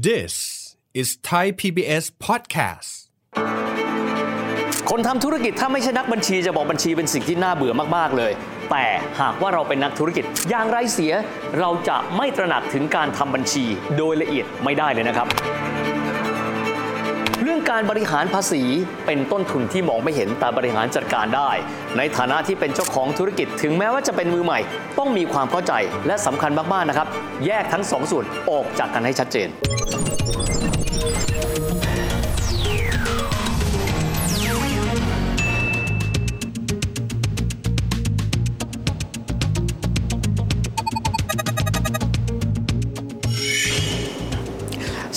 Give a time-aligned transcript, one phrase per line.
[0.00, 2.90] This is Thai PBS podcast.
[4.90, 8.32] คนทำธุรกิจถ้าไม่ใช่นักบัญชีจะบอกบัญชีเป็นสิ่งที่น่าเบื่อมาก ๆ เลย
[8.70, 8.84] แต่
[9.20, 11.12] หากว่าเราเป็นนักธุรกิจอย่างไรเสีย
[11.58, 13.64] เราจะไม่ตระหนักถึงการทำบัญชี
[13.96, 15.26] โดยละเอียดไม่ได้เลยนะครับ
[17.44, 18.62] เรื่องการบริหารภาษี
[19.06, 21.50] เป็นต้นทุนที่มองไม่เห็นแต่บริหารจัดการได้
[21.96, 24.58] ในฐานะที่เป็นเจ้าของธุรกิจถึงแม้ว่าจะเป็นมือใหม่
[24.98, 25.72] ต้องมีความเข้าใจ
[26.06, 27.06] และสำคัญมากๆนะครับ
[27.46, 29.48] แยกทั้งสองส่วนออกจากกันให้ชัดเจน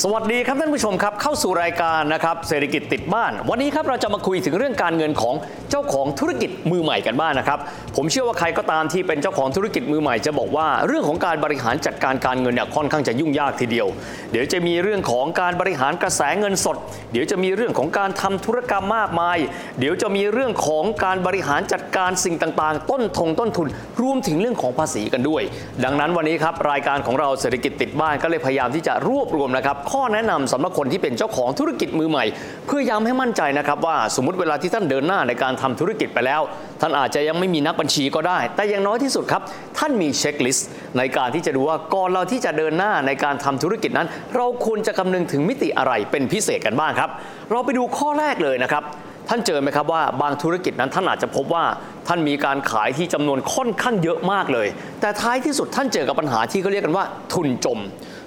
[0.07, 5.35] สวัสดีครับท่านผู้ชมครับเข้าสู่รายการนะครับเศรษฐกิจติดบ้าน วันนี้ครับเราจะมาคุยถึงเรื่องการเงินของ
[5.75, 7.59] จ้าของธุรกิจมือใหม่กันบ้างนะครับ
[7.95, 13.87] ผมเชื่อว่าใครก็ตามที่เป็นเจ้าของธุรกิจมือใหม่จะบอกว่า เรื่องของการบริหารจัดการการเงินเนี่ยค่อนข้างจะยุ่งยากทีเดียว
[14.31, 16.77] เดี๋ยวจะมีเรื่องของการบริหารกระแสเงินสด
[17.11, 19.37] เดี๋ยวจะมีเรื่องของการทำธุรกรรมมากมาย
[19.79, 23.67] เดี๋ยวจะมีเรื่องของการบริหารจัดการสิ่งต่างๆ ต้นทงต้นทุน
[24.01, 25.41] รวมถึงเรื่องของภาษีกันด้วย
[25.83, 32.25] ดังนั้นวันนี้ครับรายการของเราเศรษฐกิจติดบ้านก็เลยพยายามที่จะรวบรวมนะครับข้อแนะนำสำหรับคนที่เป็นเจ้าของธุรกิจมือใหม่
[32.67, 36.41] เพื่อย้ำให้มั่นใจนะครับว่าสมมติเวลาที่ท่านเดินหน้าในการททำธุรกิจไปแล้ว
[36.81, 39.41] ท่านอาจจะยังไม่มีนักบัญชีก็ได้ แต่อย่างน้อยที่สุดครับ
[39.77, 47.09] ท่านมีเช็คลิสต์ในการที่จะดูว่าก่อนเราที่จะเดินหน้าในการทำธุรกิจนั้น เราควรจะคำนึงถึงมิติอะไรเป็นพิเศษกันบ้างครับ
[47.51, 48.83] เราไปดูข้อแรกเลยนะครับ
[49.29, 51.63] ท่านเจอไหมครับว่าบางธุรกิจนั้นท่านอาจจะพบว่า
[52.07, 54.67] ท่านมีการขายที่จำนวนค่อนข้างเยอะมากเลย
[55.01, 57.79] แต่ท้ายที่สุดท่านเจอกับปัญหาที่เขาเรียกกันว่า ทุนจม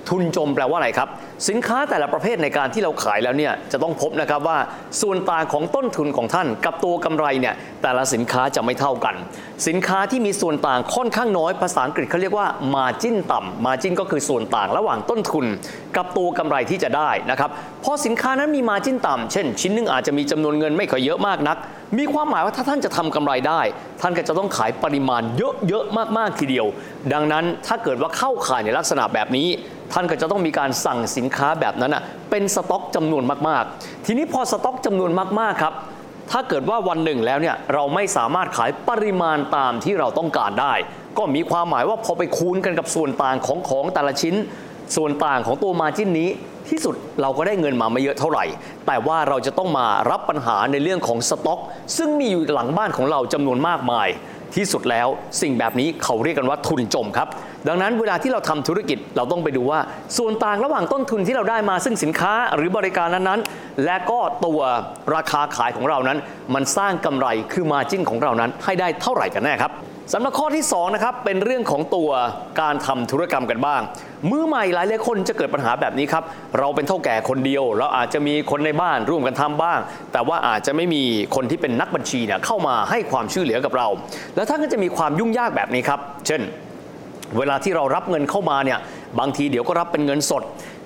[0.09, 1.09] ทุนจมแปลว่าอะไรครับ
[1.49, 4.59] สินค้าแต่ละประเภทในการที่เราขายแล้วเนี่ยจะต้องพบนะครับว่า
[5.03, 9.15] ส่วนต่างของต้นทุนของท่าน กับตัวกำไรเนี่ยแต่ละสินค้าจะไม่เท่ากัน
[9.69, 15.47] สินค้าที่มีส่วนต่างค่อนข้างน้อย ภาษาอังกฤษเขาเรียกว่า margin ต่ำ margin ก็คือส่วนต่างระหว่างต้นทุน
[15.97, 17.51] กับตัวกำไรที่จะได้นะครับ
[17.85, 21.57] พอสินค้านั้นมี margin ต่ำเช่น ชิ้นหนึงอาจจะมีจำนวนเงินไม่ค่อยเยอะมากนัก
[21.99, 23.61] มีความหมายว่าถ้าท่านจะทำกำไรได้
[24.01, 25.23] ท่านก็จะต้องขายปริมาณ
[25.69, 26.67] เยอะๆมากๆทีเดียว
[27.13, 29.49] ดังนั้นถ้าเกิดว่าเข้าขายในลักษณะแบบนี้
[29.93, 35.11] ท่านก็จะต้องมีการสั่งสินค้าแบบนั้นอะเป็นสต็อกจำนวนมากๆ ทีนี้พอสต็อกจำนวน
[35.41, 35.75] มากๆครับ
[36.31, 40.75] ถ้าเกิดว่าวันหนึ่งแล้วเนี่ยเราไม่สามารถขายปริมาณตามที่เราต้องการได้
[41.19, 44.35] ก็มีความหมายว่าพอไปคูณกันกับส่วนต่างของของแต่ละชิ้น
[44.97, 46.29] ส่วนต่างของตัวมาจิ้นนี้
[46.71, 48.45] ที่สุดเราก็ได้เงินมาไม่เยอะเท่าไหร่
[48.87, 51.61] แต่ว่าเราจะต้องมารับปัญหาในเรื่องของสต็อก
[51.97, 54.09] ซึ่งมีอยู่หลังบ้านของเราจำนวนมากมาย
[54.57, 55.09] ที่สุดแล้ว
[55.43, 57.29] สิ่งแบบนี้เขาเรียกกันว่าทุนจมครับ
[57.69, 59.81] ดังนั้นเวลาที่เราทำธุรกิจเราต้องไปดูว่า
[60.19, 64.61] ส่วนต่างระหว่างต้นทุนที่เราได้มาซึ่งสินค้าหรือบริการนั้นๆ และก็ตัว
[65.15, 66.19] ราคาขายของเรานั้น
[66.55, 69.73] มันสร้างกำไรคือมาจิ้นของเรานั้นให้ได้เท่าไหร่กันแน่ครับ
[70.13, 72.11] สำหรับข้อที่2นะครับเป็นเรื่องของตัว
[72.61, 73.83] การทำธุรกรรมกันบ้าง
[74.31, 76.25] มือใหม่หลายหลายคนจะเกิดปัญหาแบบนี้ครับ
[76.59, 79.81] เราเป็นเท่าแก่คนเดียว เราอาจจะมีคนในบ้านร่วมกันทำบ้าง
[80.13, 81.03] แต่ว่าอาจจะไม่มี
[81.35, 83.89] คนที่เป็นนักบัญชีเนี่ยเข้ามาให้ความช่วยเหลือกับเรา
[84.37, 86.43] แล้วท่านก็จะมีความยุ่งยากแบบนี้ครับ เช่น
[87.39, 88.79] เวลาที่เรารับเงินเข้ามาเนี่ย
[89.19, 90.43] บางทีเดี๋ยวก็รับเป็นเงินสด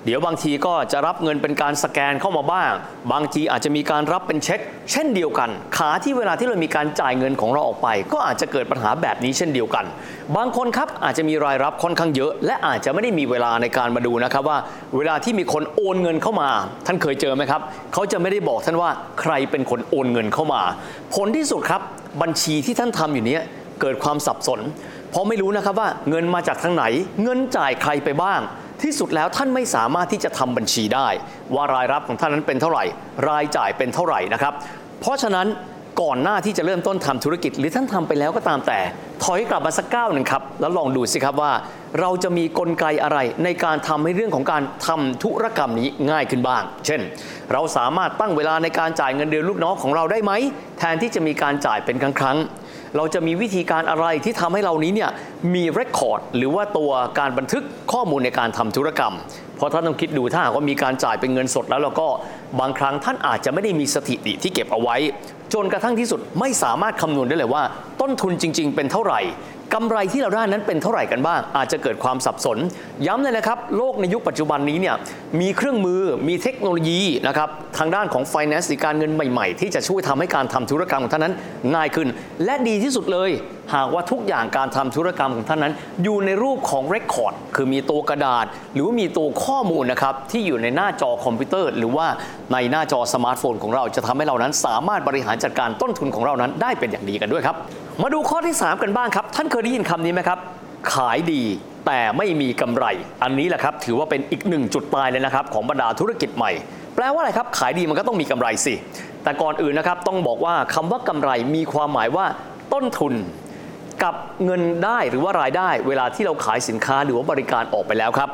[0.07, 2.73] เดี๋ยวบางทีก็จะรับเงินเป็นการสแกนเข้ามาบ้าง
[3.13, 4.61] บางทีอาจจะมีการรับเป็นเช็ค
[4.93, 9.85] เช่นเดียวกัน ขาที่เวลาที่เรามีการจ่ายเงินของเราออกไป ก็อาจจะเกิดปัญหาแบบนี้เช่นเดียวกัน
[10.37, 14.59] บางคนครับอาจจะมีรายรับค่อนข้างเยอะ และอาจจะไม่ได้มีเวลาในการมาดูนะครับว่า
[14.97, 16.49] เวลาที่มีคนโอนเงินเข้ามา
[16.87, 17.61] ท่านเคยเจอไหมครับ
[17.93, 18.91] เขาจะไม่ได้บอกท่านว่า
[19.21, 20.63] ใครเป็นคนโอนเงินเข้ามา
[21.15, 21.83] ผลที่สุดครับ
[22.23, 23.43] บัญชีที่ท่านทำอยู่เนี้ย
[23.81, 24.61] เกิดความสับสน
[25.11, 26.85] เพราะไม่รู้นะครับว่าเงินมาจากทางไหน
[27.23, 28.41] เงินจ่ายใครไปบ้าง
[28.85, 31.09] ที่สุดแล้วท่านไม่สามารถที่จะทำบัญชีได้
[31.55, 32.85] ว่ารายรับของท่านนั้นเป็นเท่าไหร่
[33.29, 34.53] รายจ่ายเป็นเท่าไหร่นะครับ
[35.01, 35.47] เพราะฉะนั้น
[36.03, 38.81] ก่อนหน้าที่จะเริ่มต้นทำธุรกิจ หรือท่านทำไปแล้วก็ตามแต่
[39.25, 41.53] ถอยกลับมาสักก้าวหนึ่งครับ แล้วลองดูสิครับว่า
[42.01, 47.01] เราจะมีกลไกอะไรในการทำให้เรื่องของการทำธุรกรรมนี้ง่ายขึ้นบ้าง เช่น
[47.53, 50.33] เราสามารถตั้งเวลาในการจ่ายเงินเดือนลูกน้องของเราได้ไหม
[50.79, 52.62] แทนที่จะมีการจ่ายเป็นครั้งครั้งๆ
[52.97, 55.11] เราจะมีวิธีการอะไรที่ทำให้เรานี้เนี่ย
[55.55, 59.15] มีเรคคอร์ดหรือว่าตัวการบันทึกข้อมูลในการทำธุรกรรม
[59.57, 62.09] เพราะท่านต้องคิดดูถ้าหากว่ามีการจ่ายเป็นเงินสดแล้วเราก็
[62.61, 64.97] บางครั้งท่านอาจจะไม่ได้มีสถิติที่เก็บเอาไว้
[65.55, 67.63] จนกระทั่งที่สุดไม่สามารถคำนวณได้เลยว่า
[68.01, 69.21] ต้นทุนจริง ๆ เป็นเท่าไหร่
[69.75, 72.59] กำไรที่เราได้นั้นเป็นเท่าไหร่กันบ้าง อาจจะเกิดความสับสน
[73.07, 74.97] ย้ำเลยนะครับ โลกในยุคปัจจุบันนี้เนี่ย
[75.41, 77.49] มีเครื่องมือมีเทคโนโลยีนะครับ
[77.79, 81.35] ทางด้านของ finance หรือการเงินใหม่ ๆ ที่จะช่วยทำให้การทำธุรกรรมของท่านนั้น
[81.75, 82.09] ง่ายขึ้น
[82.45, 83.31] และดีที่สุดเลย
[83.75, 85.75] หากว่าทุกอย่างการทำธุรกรรมของท่านนั้น
[86.05, 92.07] อยู่ในรูปของ record คือมีตัวกระดาษ หรือว่ามีตัวข้อมูลนะครับที่อยู่ในหน้าจอคอมพิวเตอร์ หรือว่า
[92.53, 97.57] ในหน้าจอสมาร์ทโฟนของเราจะทำให้เรานั้น สามารถบริหารจัดการต้นทุนของเรานั้น ได้เป็นอย่างดีกันด้วยครับ
[98.03, 100.39] มาดูข้อที่ 3 กันบ้างครับ ท่านเคยได้ยินคำนี้ไหมครับ
[100.95, 101.43] ขายดี
[101.87, 102.85] แต่ไม่มีกำไร
[103.23, 106.53] อันนี้แหละครับถือว่าเป็นอีกหนึ่งจุดตายเลยนะครับของบรรดาธุรกิจใหม่
[106.95, 108.75] แปลว่าอะไรครับขายดีมันก็ต้องมีกำไรสิ
[109.25, 112.27] แต่ก่อนอื่นนะครับต้องบอกว่าคำว่ากำไรมีความหมายว่า
[112.73, 113.15] ต้นทุน
[114.05, 114.15] กับ
[114.45, 118.31] เงินได้หรือว่ารายได้ เวลาที่เราขายสินค้าหรือว่าบริการออกไปแล้วครับ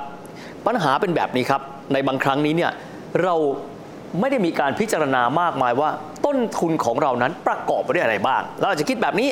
[0.67, 1.63] ปัญหาเป็นแบบนี้ครับ
[1.93, 2.73] ในบางครั้งนี้เนี่ย
[3.23, 3.35] เรา
[4.21, 5.91] ไม่ได้มีการพิจารณามากมายว่า
[6.27, 9.29] ต้นทุนของเรานั้นประกอบไปด้วยอะไรบ้างเราอาจจะคิดแบบนี้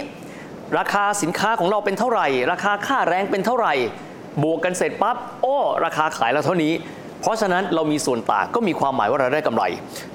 [0.78, 3.74] ราคาสินค้าของเราเป็นเท่าไหร่ ราคาค่าแรงเป็นเท่าไหร่
[4.42, 6.72] บวกกันเสร็จปั๊บโอ้ ราคาขายเราเท่านี้
[7.20, 9.64] เพราะฉะนั้นเรามีส่วนต่างก็มีความหมายว่าเราได้กำไร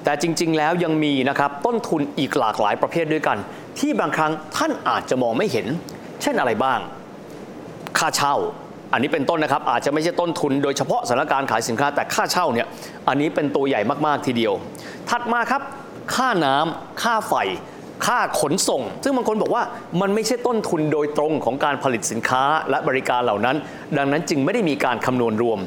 [0.04, 3.38] แต่จริง ๆ แล้วยังมีนะครับต้นทุนอีกหลากหลายประเภทด้วยกัน
[3.78, 5.66] ที่บางครั้งท่านอาจจะมองไม่เห็น
[6.22, 6.80] เช่นอะไรบ้าง
[7.98, 8.36] ค่าเช่า
[8.92, 12.66] อันนี้เป็นต้นนะครับ อาจจะไม่ใช่ต้นทุนโดยเฉพาะสถานการณ์ขายสินค้าแต่ค่าเช่าเนี่ย
[13.08, 14.52] อันนี้เป็นตัวใหญ่มากๆทีเดียว
[15.10, 15.62] ถัดมาครับ
[16.14, 17.34] ค่าน้ำค่าไฟ
[18.06, 19.62] ค่าขนส่ง ซึ่งบางคนบอกว่า
[20.00, 23.56] มันไม่ใช่ต้นทุนโดยตรงของการผลิตสินค้าและบริการเหล่านั้น
[23.96, 25.58] ดังนั้นจึงไม่ได้มีการคำนวณรวม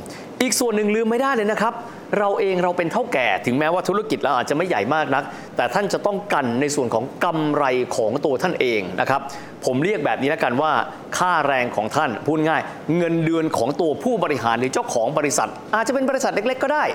[0.41, 1.73] อีกส่วนหนึ่งลืมไม่ได้เลยนะครับ
[2.19, 5.23] เราเองเราเป็นเท่าแก่ถึงแม้ว่าธุรกิจเราอาจจะไม่ใหญ่มากนัก
[5.55, 7.65] แต่ท่านจะต้องกันในส่วนของกำไร
[7.95, 9.21] ของตัวท่านเองนะครับ
[9.65, 10.71] ผมเรียกแบบนี้แล้วกันว่า
[11.17, 12.61] ค่าแรงของท่านพูดง่าย
[12.97, 16.85] เงินเดือนของตัวผู้บริหารหรือเจ้าของบริษัท อาจจะเป็นบริษัทเล็ก ๆ ก็ได้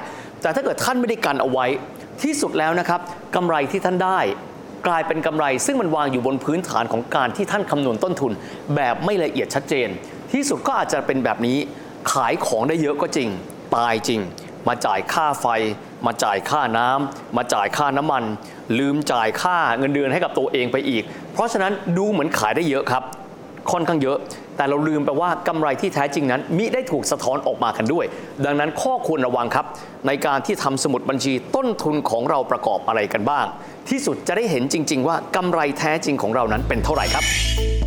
[0.42, 1.66] แต่ถ้าเกิดท่านไม่ได้กันเอาไว้
[2.22, 3.00] ที่สุดแล้วนะครับ
[3.36, 4.20] กำไรที่ท่านได้
[4.86, 8.32] กลายเป็นกำไรซึ่งมันวางอยู่บนพื้นฐานของการที่ท่านคำนวณต้นทุน
[8.74, 9.88] แบบไม่ละเอียดชัดเจน
[10.32, 11.58] ที่สุดก็อาจจะเป็นแบบนี้
[12.12, 13.28] ขายของได้เยอะก็จริง
[13.76, 14.20] ตายจริง
[14.68, 15.46] มาจ่ายค่าไฟ
[16.06, 18.24] มาจ่ายค่าน้ำมาจ่ายค่าน้ำมัน
[18.78, 21.02] ลืมจ่ายค่าเงินเดือนให้กับตัวเองไปอีก
[21.32, 23.02] เพราะฉะนั้นดูเหมือนขายได้เยอะครับ
[23.70, 24.18] ค่อนข้างเยอะ
[24.56, 28.04] แต่เราลืมไปว่ากำไรที่แท้จริงนั้นมิได้ถูกสะท้อนออกมากันด้วย
[28.44, 29.66] ดังนั้นข้อควรระวังครับ
[30.06, 33.46] ในการที่ทำสมุดบัญชีต้นทุนของเราประกอบอะไรกันบ้าง
[33.88, 37.79] ที่สุดจะได้เห็นจริง ๆ ว่ากำไรแท้จริงของเรานั้นเป็นเท่าไหร่ครับ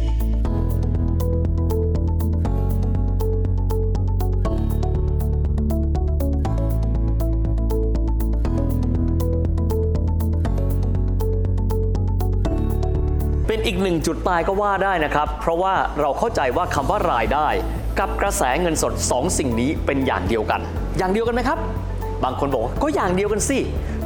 [13.83, 17.47] หนึ่งจุดตายก็ว่าได้นะครับ เพราะว่าเราเข้าใจว่าคำว่ารายได้
[17.99, 20.61] กับกระแสเงินสดสองสิ่งนี้เป็นอย่างเดียวกัน
[20.97, 21.59] อย่างเดียวกันไหมครับ
[22.23, 23.57] บางคนบอกก็อย่างเดียวกันสิ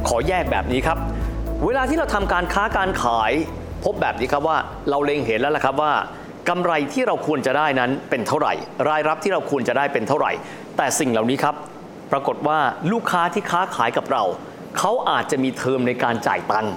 [0.08, 0.98] ขอแยกแบบนี้ครับ
[1.64, 3.32] เวลาที่เราทำการค้าการขาย
[3.84, 4.56] พบแบบนี้ครับว่า
[4.90, 5.92] เราเล็งเห็นแล้วละครับว่า
[6.48, 8.54] กำไรที่เราควรจะได้นั้นเป็นเท่าไหร่
[8.88, 10.32] รายรับที่เราควรจะได้เป็นเท่าไหร่
[10.76, 11.54] แต่สิ่งเหล่านี้ครับ
[12.12, 12.58] ปรากฏว่า
[12.92, 14.24] ลูกค้าที่ค้าขายกับเรา
[14.78, 16.72] เขาอาจจะมีเทอมในการจ่ายตังค์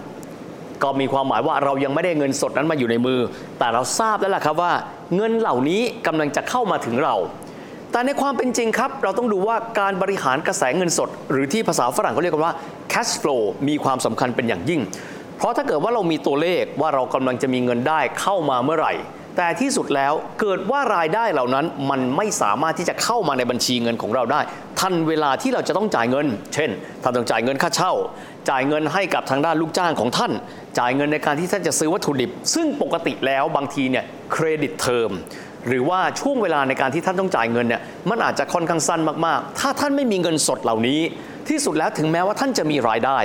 [0.83, 3.19] ก็มีความหมายว่าเรายังไม่ได้เงินสดนั้นมาอยู่ในมือ
[3.60, 4.74] แต่เราทราบแล้วล่ะครับว่า
[5.16, 7.16] เงินเหล่านี้กำลังจะเข้ามาถึงเรา
[7.92, 12.54] แต่ในความเป็นจริงครับ เราต้องดูว่าการบริหารกระแสเงินสด หรือที่ภาษาฝรั่งเขาเรียกกันว่า
[12.94, 14.81] cash flow มีความสำคัญเป็นอย่างยิ่ง
[15.38, 18.94] เพราะถ้าเกิดว่าเรามีตัวเลขว่าเรากำลังจะมีเงินได้เข้ามาเมื่อไหร่
[19.38, 24.42] แต่ที่สุดแล้วเกิดว่ารายได้เหล่านั้นมันไม่สามารถที่จะเข้ามาในบัญชีเงินของเราได้
[24.80, 26.69] ทันเวลาที่เราจะต้องจ่ายเงิน เช่น
[27.04, 27.94] ท่านต้องจ่ายเงินค่าเช่า
[28.50, 30.31] จ่ายเงินให้กับทางด้านลูกจ้างของท่าน
[30.80, 35.10] จ่ายเงินในการที่ท่านจะซื้อวัตถุดิบ ซึ่งปกติแล้วบางทีเนี่ยเครดิตเทอม
[35.68, 41.00] หรือว่าช่วงเวลาในการที่ท่านต้องจ่ายเงินเนี่ยมันอาจจะค่อนข้างสั้นมากๆ ถ้าท่านไม่มีเงินสดเหล่านี้
[41.50, 43.18] ที่สุดแล้วถึงแม้ว่าท่านจะมีรายได้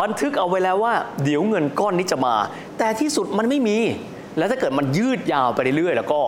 [0.00, 2.34] บันทึกเอาไว้แล้วว่า เดี๋ยวเงินก้อนนี้จะมา
[2.78, 3.78] แต่ที่สุดมันไม่มี
[4.40, 6.20] แล้วถ้าเกิดมันยืดยาวไปเรื่อยๆ แล้วก็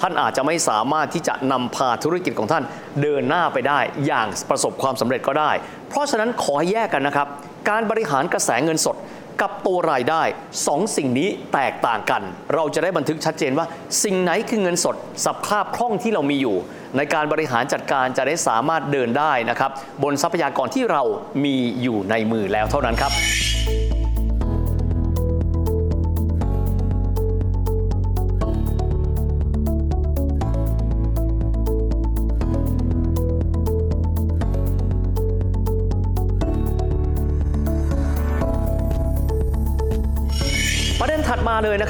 [0.00, 2.64] ท่านอาจจะไม่สามารถที่จะนำพาธุรกิจของท่าน
[3.02, 5.50] เดินหน้าไปได้ อย่างประสบความสำเร็จก็ได้
[5.88, 7.26] เพราะฉะนั้นขอให้แยกกันนะครับ
[7.68, 8.96] การบริหารกระแสเงินสด
[9.40, 10.22] กับตัวรายได้
[10.66, 12.22] สองสิ่งนี้แตกต่างกัน
[12.54, 13.66] เราจะได้บันทึกชัดเจนว่า
[14.04, 14.96] สิ่งไหนคือเงินสด
[15.26, 16.56] สภาพคล่องที่เรามีอยู่
[16.96, 19.70] ในการบริหารจัดการจะได้สามารถเดินได้นะครับ
[20.02, 21.02] บนทรัพยากรที่เรา
[21.44, 23.12] มีอยู่ในมือแล้วเท่านั้นครับ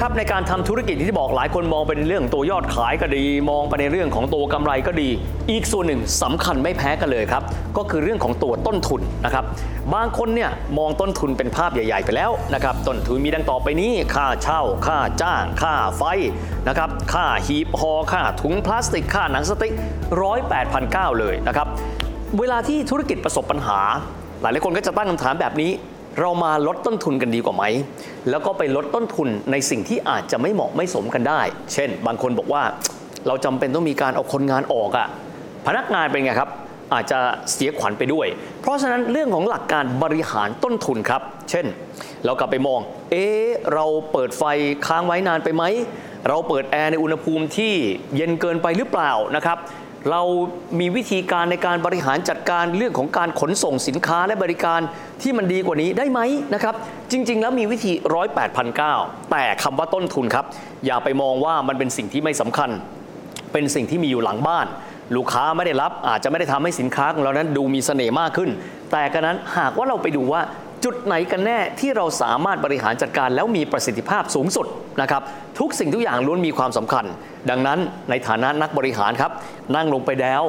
[0.07, 5.09] ครับในการทำธุรกิจที่บอกหลายคนมองเป็นเรื่องตัวยอดขายก็ดี มองไปในเรื่องของตัวกำไรก็ดี
[5.51, 7.43] อีกส่วนหนึ่งสำคัญไม่แพ้กันเลยครับ
[7.77, 9.45] ก็คือเรื่องของตัวต้นทุนนะครับ
[9.93, 16.03] บางคนเนี่ยมองต้นทุนเป็นภาพใหญ่ ๆ ไปแล้วนะครับต้นทุนมีดังต่อไปนี้ ค่าเช่า ค่าจ้าง ค่าไฟ
[16.67, 19.73] นะครับค่าหีบห่อค่าถุงพลาสติกค่าหนังสติ๊ก
[20.21, 21.67] ร้อยแปดพันเก้าเลยนะครับ
[22.39, 23.79] เวลาที่ธุรกิจประสบปัญหา
[24.41, 25.71] หลายหลายคนก็จะตั้งคำถามแบบนี้
[26.21, 27.63] เรามาลดต้นทุนกันดีกว่าไหม
[28.29, 31.41] แล้วก็ไปลดต้นทุนในสิ่งที่อาจจะไม่เหมาะไม่สมกันได้
[31.73, 32.63] เช่น บางคนบอกว่า
[33.27, 35.07] เราจำเป็นต้องมีการเอาคนงานออกอะ
[35.67, 36.49] พนักงานเป็นไงครับ
[36.93, 37.19] อาจจะ
[37.53, 38.27] เสียขวัญไปด้วย
[38.61, 41.65] เพราะฉะนั้นเรื่องของหลักการบริหารต้นทุนครับ เช่น
[42.25, 42.79] เรากลับไปมอง
[43.11, 43.25] เอ๊
[43.73, 44.43] เราเปิดไฟ
[44.87, 45.63] ค้างไว้นานไปไหม
[46.29, 47.73] เราเปิดแอร์ในอุณหภูมิที่
[48.15, 49.57] เย็นเกินไปหรือเปล่านะครับ
[50.11, 50.21] เรา
[50.79, 54.81] มีวิธีการในการบริหารจัดการเรื่องของการขนส่งสินค้าและบริการ
[55.21, 56.19] ที่มันดีกว่านี้ได้ไหม
[56.53, 56.75] นะครับ
[57.11, 58.93] จริง ๆ แล้วมีวิธีร้อยแปดพันเก้า
[59.31, 60.45] แต่คำว่าต้นทุนครับ
[60.85, 62.69] อย่าไปมองว่ามันเป็นสิ่งที่ไม่สำคัญ
[63.53, 64.65] เป็นสิ่งที่มีอยู่หลังบ้าน
[65.15, 68.49] ลูกค้าไม่ได้รับอาจจะไม่ได้ทำให้สินค้าของเรานั้นดูมีเสน่ห์มากขึ้น
[68.91, 70.41] แต่กระนั้นหากว่าเราไปดูว่า
[70.89, 74.67] จุดไหนกันแน่ที่เราสามารถบริหารจัดการแล้วมีประสิทธิภาพสูงสุด
[75.01, 75.21] นะครับ
[75.59, 77.05] ทุกสิ่งทุกอย่างล้วนมีความสำคัญ
[77.49, 77.79] ดังนั้น
[78.09, 79.31] ในฐานะนักบริหารครับ
[79.75, 80.41] นั่งลงไปแล้ว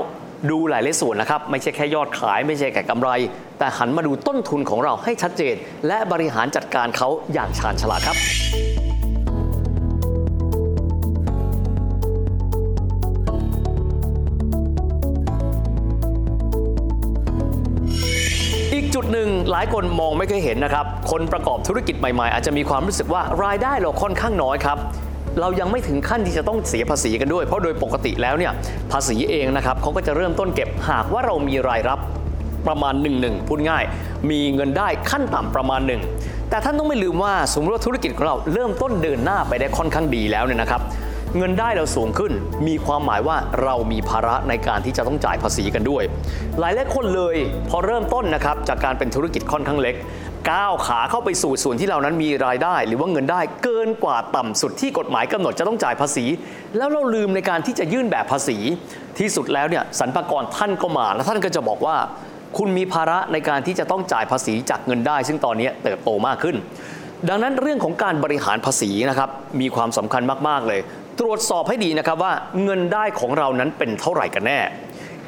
[0.50, 3.11] ดูหลายเลส่วนนะครับ ไม่ใช่แค่ยอดขาย ไม่ใช่แค่กำไร
[3.59, 5.54] แต่หันมาดูต้นทุนของเราให้ชัดเจน
[5.87, 8.16] และบริหารจัดการเขาอย่างชาญฉลาดครับ
[19.50, 24.78] หลายคนมองไม่เคยเห็นนะครับ คนประกอบธุรกิจใหม่ๆ อาจจะมีความรู้สึกว่ารายได้เราค่อนข้างน้อยครับ
[25.40, 28.52] เรายังไม่ถึงขั้นที่จะต้องเสียภาษีกันด้วย เพราะโดยปกติแล้วเนี่ย
[28.92, 31.99] ภาษีเองนะครับเขาก็จะเริ่มต้นเก็บหากว่าเรามีรายรับ
[32.68, 33.85] ประมาณหนึ่งหนึ่งพูดง่าย
[34.30, 36.00] มีเงินได้ขั้นต่ำประมาณหนึ่ง
[36.50, 40.80] แต่ท่านต้องไม่ลืมว่าสมมติว่าธุรกิจของเราเริ่มต้นเดินหน้าไปได้ค่อนข้างดีแล้วเนี่ยนะครับ
[41.37, 42.32] เงินได้เราสูงขึ้น
[42.68, 46.02] มีความหมายว่าเรามีภาระในการที่จะต้องจ่ายภาษีกันด้วย
[46.61, 47.37] หลายหลายคนเลย
[47.70, 49.94] พอเริ่มต้นนะครับจากการเป็นธุรกิจค่อนข้างเล็ก
[50.50, 56.25] ก้าวขาเข้าไปสู่ส่วนที่เรานั้นมีรายได้ หรือว่าเงินได้เกินกว่าต่ำสุดที่กฎหมายกำหนดจะต้องจ่ายภาษี
[56.76, 58.56] แล้วเราลืมในการที่จะยื่นแบบภาษี
[59.18, 61.97] ที่สุดแล้วเนี่ยสรรพากรท่านก็มา แล้วท่านก็จะบอกว่า
[62.58, 66.56] คุณมีภาระในการที่จะต้องจ่ายภาษีจากเงินได้ ซึ่งตอนนี้เติบโตมากขึ้น
[67.28, 69.30] ดังนั้นเรื่องของการบริหารภาษีนะครับ
[69.61, 70.80] มีความสำคัญมาก ๆ เลย
[71.20, 72.32] ตรวจสอบให้ดีนะครับว่า
[72.64, 74.58] เงินได้ของเรานั้นเป็นเท่าไหร่กันแน่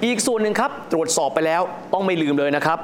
[0.05, 2.79] อีกส่วนหนึ่งครับตรวจสอบไปแล้วต้องไม่ลืมเลยนะครับ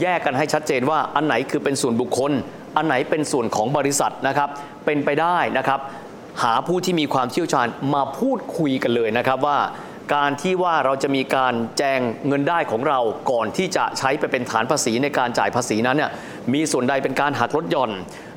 [0.00, 2.32] แยกกันให้ชัดเจนว่าอันไหนคือเป็นส่วนบุคคล
[2.76, 4.48] อันไหนเป็นส่วนของบริษัทนะครับ
[4.84, 5.80] เป็นไปได้นะครับ
[6.42, 9.58] หาผู้ที่มีความเชี่ยวชาญมาพูดคุยกันเลยนะครับว่า
[10.14, 16.10] การที่ว่าเราจะมีการแจงเงินได้ของเราก่อนที่จะใช้ไปเป็นฐานภาษีในการจ่ายภาษีนั้นเนี่ย
[16.52, 17.90] มีส่วนใดเป็นการหักลดหย่อน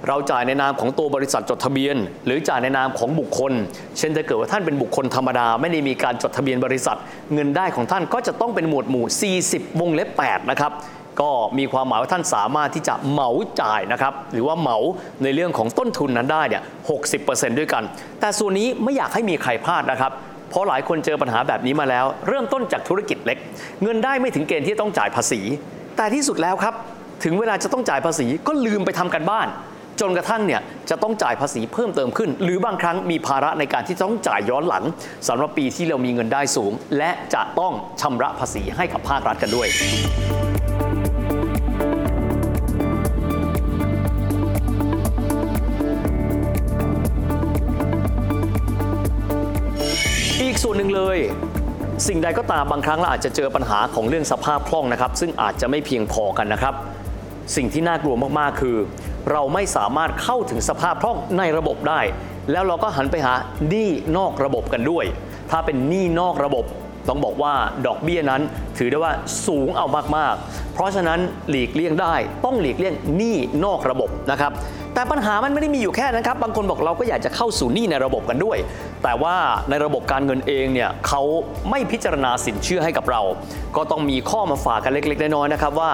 [0.07, 1.95] เราจ่ายในนามของตัวบริษัทจดทะเบียน
[2.25, 3.53] หรือจ่ายในนามของบุคคล
[3.97, 6.97] เช่นถ้าเกิดว่าท่านเป็นบุคคลธรรมดา ไม่ได้มีการจดทะเบียนบริษัท
[7.33, 9.05] เงินได้ของท่านก็จะต้องเป็นหมวดหมู่
[9.43, 10.71] 40 วงเล็บ 8 นะครับ
[11.21, 13.29] ก็มีความหมายว่าท่านสามารถที่จะเหมา
[13.61, 14.77] จ่ายนะครับ หรือว่าเหมา
[15.23, 16.63] ในเรื่องของต้นทุนนั้นได้เนี่ย
[17.09, 17.83] 60%ด้วยกัน
[18.19, 20.11] แต่ส่วนนี้ไม่อยากให้มีใครพลาดนะครับ
[20.49, 23.37] เพราะหลายคนเจอปัญหาแบบนี้มาแล้ว เริ่มต้นจากธุรกิจเล็ก
[23.83, 25.41] เงินได้ไม่ถึงเกณฑ์ที่ต้องจ่ายภาษี
[25.97, 26.73] แต่ที่สุดแล้วครับ
[27.23, 29.47] ถึงเวลาจะต้องจ่ายภาษีก็ลืมไปทำกันบ้าน
[30.01, 34.83] จนกระทั่งเนี่ยจะต้องจ่ายภาษีเพิ่มเติมขึ้น หรือบางครั้งมีภาระในการที่ต้องจ่ายย้อนหลัง
[35.27, 39.67] สำหรับปีที่เรามีเงินได้สูง และจะต้องชำระภาษีให้กับภาครัฐกันด้วย
[50.41, 51.17] อีกส่วนหนึ่งเลย
[52.07, 56.75] สิ่งใดก็ตามบางครั้งเราอาจจะเจอปัญหาของเรื่องสภาพคล่องนะครับ ซึ่งอาจจะไม่เพียงพอกันนะครับ
[57.55, 58.77] สิ่งที่น่ากลัวมากๆ คือ
[59.31, 62.01] เราไม่สามารถเข้าถึงสภาพคล่องในระบบได้
[62.51, 63.33] แล้วเราก็หันไปหา
[63.69, 65.05] หนี้นอกระบบกันด้วย
[65.51, 66.65] ถ้าเป็นหนี้นอกระบบ
[67.09, 67.53] ต้องบอกว่า
[67.87, 68.41] ดอกเบี้ยนั้น
[68.77, 69.13] ถือได้ว่า
[69.47, 69.87] สูงเอา
[70.17, 72.13] มากๆ เพราะฉะนั้นหลีกเลี่ยงได้
[72.45, 73.35] ต้องหลีกเลี่ยงหนี้
[73.65, 74.51] นอกระบบนะครับ
[74.93, 78.57] แต่ปัญหามันไม่ได้มีอยู่แค่นั้นครับ บางคนบอกเราก็อยากจะเข้าสู่หนี้ในระบบกันด้วย
[79.03, 79.35] แต่ว่า
[79.69, 81.21] ในระบบการเงินเองเนี่ยเขา
[81.69, 83.21] ไม่พิจารณาสินเชื่อให้กับเรา
[83.75, 85.91] ก็ต้องมีข้อมาฝากกันเล็ก ๆ น้อยๆนะครับว่า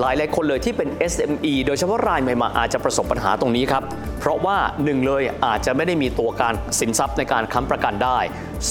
[0.00, 3.82] หลายหลายคนเลยที่เป็น SME โดยเฉพาะรายใหม่ๆอาจจะประสบปัญหาตรงนี้ครับ
[4.20, 8.18] เพราะว่าหนึ่งเลยอาจจะไม่ได้มีตัวการสินทรัพย์ในการค้ำประกันได้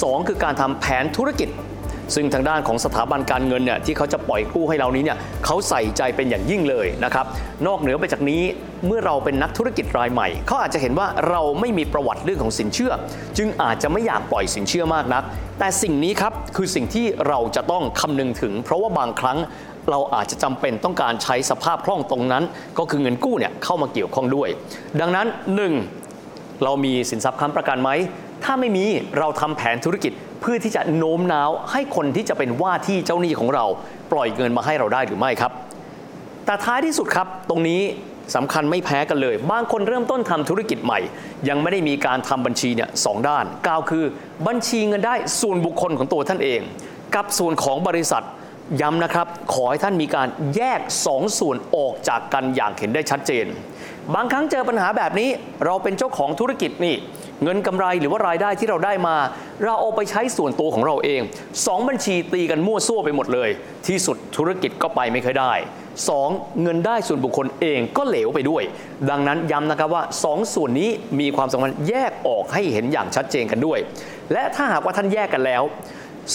[0.01, 1.49] สองคือการทำแผนธุรกิจ
[2.15, 7.25] ซึ่งทางด้านของสถาบันการเงินเนี่ยที่เขาจะปล่อยกู้ให้เรานี้เนี่ยเขาใส่ใจเป็นอย่างยิ่งเลยนะครับ
[7.67, 8.41] นอกเหนือไปจากนี้
[8.87, 12.91] เมื่อเราเป็นนักธุรกิจรายใหม่ เขาอาจจะเห็นว่าเราไม่มีประวัติเรื่องของสินเชื่อ
[13.37, 15.23] จึงอาจจะไม่อยากปล่อยสินเชื่อมากนัก
[15.59, 19.37] แต่สิ่งนี้ครับคือสิ่งที่เราจะต้องคำนึงถึง เพราะว่าบางครั้ง
[19.91, 22.43] เราอาจจะจำเป็นต้องการใช้สภาพคล่องตรงนั้น
[22.77, 24.49] ก็คือเงินกู้เนี่ยเข้ามาเกี่ยวข้องด้วย
[25.01, 25.27] ดังนั้น
[25.95, 26.63] 1.
[26.63, 27.89] เรามีสินทรัพย์ค้ำประกันไหม
[28.43, 28.85] ถ้าไม่มี
[29.19, 30.11] เราทำแผนธุรกิจ
[30.41, 33.65] เพื่อที่จะโน้มน้าวให้คนที่จะเป็นว่าที่เจ้าหนี้ของเรา
[34.11, 35.51] ปล่อยเงินมาให้เราได้หรือไม่ครับ
[36.45, 37.81] แต่ท้ายที่สุดครับตรงนี้
[38.35, 40.99] สำคัญไม่แพ้กันเลย บางคนเริ่มต้นทำธุรกิจใหม่
[41.49, 44.03] ยังไม่ได้มีการทำบัญชีเนี่ยสองด้านกล่าวคือ
[44.47, 46.61] บัญชีเงินได้ส่วนบุคคลของตัวท่านเอง
[47.15, 48.23] กับส่วนของบริษัท
[48.81, 53.45] ย้ำนะครับ ขอให้ท่านมีการแยกสองส่วนออกจากกันอย่างเห็นได้ชัดเจน
[54.15, 55.29] บางครั้งเจอปัญหาแบบนี้
[55.65, 56.95] เราเป็นเจ้าของธุรกิจนี่
[57.43, 59.15] เงินกำไรหรือว่ารายได้ที่เราได้มา
[59.63, 61.21] เราเอาไปใช้ส่วนตัวของเราเอง
[61.65, 63.49] สองบัญชีตีกันมั่วซั่วไปหมดเลย
[63.87, 65.53] ที่สุดธุรกิจก็ไปไม่เคยได้
[66.07, 66.61] 2.
[66.61, 68.63] เงินได้ส่วนบุคคลเองก็เหลวไปด้วย
[69.09, 70.89] ดังนั้นย้ำนะครับว่า 2ส่วนนี้
[71.19, 73.79] มีความสำคัญแยกออกให้เห็นอย่างชัดเจนกันด้วย
[74.33, 75.63] และถ้าหากว่าท่านแยกกันแล้ว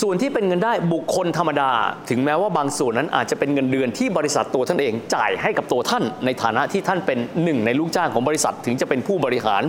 [0.01, 1.71] ส่วนที่เป็นเงินได้บุคคลธรรมดา
[2.11, 9.63] ถึงแม้ว่าบางส่วนนั้นอาจจะเป็นเงินเดือนที่บริษัทตัวท่านเองจ่ายให้กับตัวท่าน ในฐานะที่ท่านเป็นหนึ่งในลูกจ้างของบริษัท ถึงจะเป็นผู้บริหาร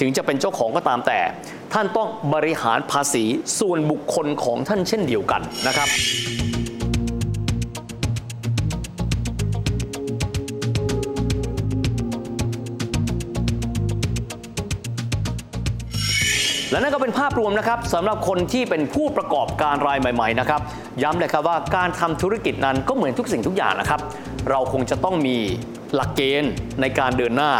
[0.00, 1.20] ถึงจะเป็นเจ้าของก็ตามแต่
[1.74, 3.24] ท่านต้องบริหารภาษี
[3.60, 5.88] ส่วนบุคคลของท่านเช่นเดียวกันนะครับ
[16.76, 20.60] และนั่นก็เป็นภาพรวมนะครับสำหรับคนที่เป็นผู้ประกอบการรายใหม่ๆนะครับ
[21.02, 24.00] ย้ำเลยครับว่าการทำธุรกิจนั้นก็เหมือนทุกสิ่งทุกอย่างนะครับ
[24.50, 25.36] เราคงจะต้องมี
[25.94, 27.52] หลักเกณฑ์ในการเดินหน้า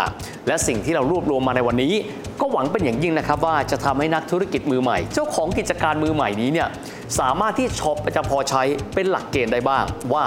[0.47, 1.95] และสิ่งที่เรารวบรวมมาในวันนี้
[2.41, 6.69] ก็หวังเป็นอย่างยิ่งนะครับว่าจะทำให้นักธุรกิจมือใหม่ เจ้าของกิจการมือใหม่นี้เนี่ย
[7.19, 8.63] สามารถที่ชอบจะพอใช้
[8.95, 10.25] เป็นหลักเกณฑ์ได้บ้าง ว่า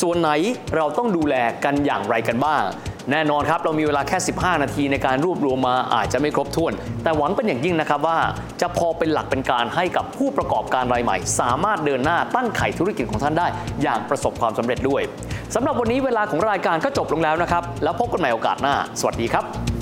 [0.00, 0.30] ส่วนไหน
[0.76, 1.34] เราต้องดูแล
[1.64, 2.62] กันอย่างไรกันบ้าง
[3.10, 8.18] แน่นอนครับ เรามีเวลาแค่ 15 นาทีในการรวบรวมมาอาจจะไม่ครบถ้วน แต่หวังเป็นอย่างยิ่งนะครับว่า
[8.60, 13.46] จะพอเป็นหลักเป็นการให้กับผู้ประกอบการรายใหม่ สามารถเดินหน้าตั้งไข่ธุรกิจของท่านได้
[13.82, 15.02] อย่างประสบความสำเร็จด้วย
[15.54, 19.81] สำหรับวันนี้เวลาของรายการก็จบลงแล้วนะครับ แล้วพบกันใหม่โอกาสหน้า สวัสดีครับ